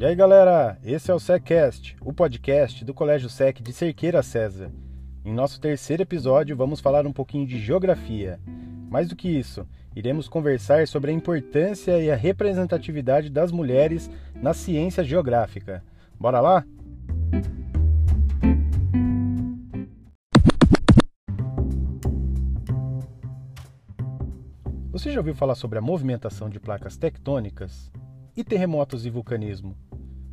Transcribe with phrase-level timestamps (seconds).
[0.00, 4.70] E aí galera, esse é o SecCast, o podcast do Colégio Sec de Cerqueira César.
[5.24, 8.38] Em nosso terceiro episódio vamos falar um pouquinho de geografia.
[8.88, 9.66] Mais do que isso,
[9.96, 15.82] iremos conversar sobre a importância e a representatividade das mulheres na ciência geográfica.
[16.16, 16.64] Bora lá?
[24.92, 27.90] Você já ouviu falar sobre a movimentação de placas tectônicas?
[28.36, 29.74] E terremotos e vulcanismo?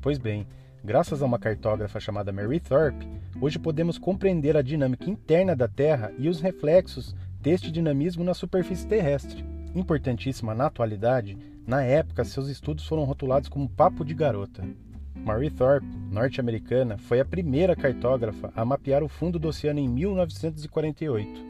[0.00, 0.46] Pois bem,
[0.82, 3.06] graças a uma cartógrafa chamada Mary Thorpe,
[3.38, 8.86] hoje podemos compreender a dinâmica interna da Terra e os reflexos deste dinamismo na superfície
[8.86, 9.44] terrestre.
[9.74, 11.36] Importantíssima na atualidade,
[11.66, 14.64] na época seus estudos foram rotulados como papo de garota.
[15.14, 21.44] Mary Thorpe, norte-americana, foi a primeira cartógrafa a mapear o fundo do oceano em 1948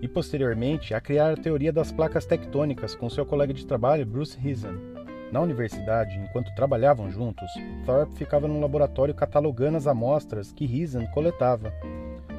[0.00, 4.38] e posteriormente a criar a teoria das placas tectônicas com seu colega de trabalho Bruce
[4.42, 4.99] Heason.
[5.32, 7.48] Na universidade, enquanto trabalhavam juntos,
[7.86, 11.72] Thorpe ficava no laboratório catalogando as amostras que Risen coletava.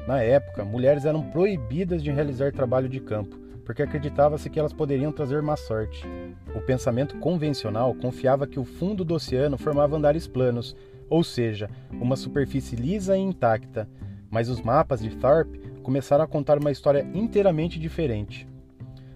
[0.06, 3.34] Na época, mulheres eram proibidas de realizar trabalho de campo,
[3.64, 6.06] porque acreditava-se que elas poderiam trazer má sorte.
[6.54, 10.76] O pensamento convencional confiava que o fundo do oceano formava andares planos,
[11.08, 13.88] ou seja, uma superfície lisa e intacta,
[14.30, 18.51] mas os mapas de Thorpe começaram a contar uma história inteiramente diferente.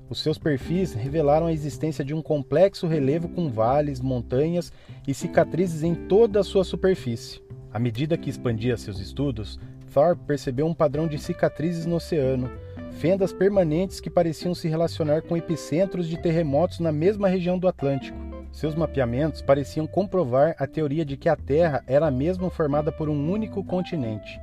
[0.09, 4.73] Os seus perfis revelaram a existência de um complexo relevo com vales, montanhas
[5.07, 7.43] e cicatrizes em toda a sua superfície.
[7.73, 9.59] À medida que expandia seus estudos,
[9.93, 12.51] Thorpe percebeu um padrão de cicatrizes no oceano,
[12.93, 18.17] fendas permanentes que pareciam se relacionar com epicentros de terremotos na mesma região do Atlântico.
[18.53, 23.31] Seus mapeamentos pareciam comprovar a teoria de que a Terra era mesmo formada por um
[23.31, 24.41] único continente.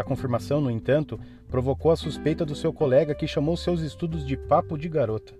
[0.00, 4.34] A confirmação, no entanto, provocou a suspeita do seu colega que chamou seus estudos de
[4.34, 5.34] papo de garota.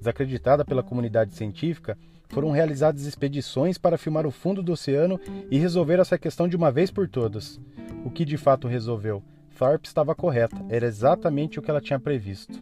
[0.00, 1.96] Desacreditada pela comunidade científica,
[2.28, 6.72] foram realizadas expedições para filmar o fundo do oceano e resolver essa questão de uma
[6.72, 7.60] vez por todas.
[8.04, 9.22] O que de fato resolveu?
[9.56, 12.60] Thorpe estava correta, era exatamente o que ela tinha previsto.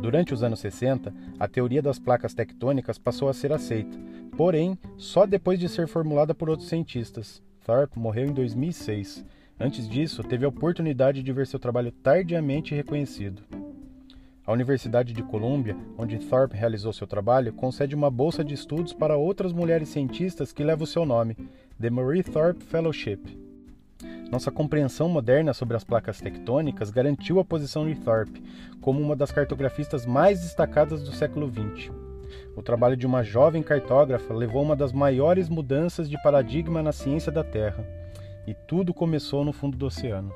[0.00, 3.98] Durante os anos 60, a teoria das placas tectônicas passou a ser aceita,
[4.38, 7.42] porém, só depois de ser formulada por outros cientistas.
[7.62, 13.42] Thorpe morreu em 2006 Antes disso, teve a oportunidade de ver seu trabalho tardiamente reconhecido.
[14.46, 19.16] A Universidade de Columbia, onde Thorpe realizou seu trabalho, concede uma bolsa de estudos para
[19.16, 21.36] outras mulheres cientistas que leva o seu nome,
[21.80, 23.18] The Marie Thorpe Fellowship.
[24.30, 28.42] Nossa compreensão moderna sobre as placas tectônicas garantiu a posição de Thorpe
[28.82, 31.90] como uma das cartografistas mais destacadas do século XX.
[32.54, 36.92] O trabalho de uma jovem cartógrafa levou a uma das maiores mudanças de paradigma na
[36.92, 38.05] ciência da Terra
[38.46, 40.32] e tudo começou no fundo do oceano.